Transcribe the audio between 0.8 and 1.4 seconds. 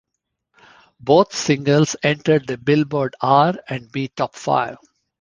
Both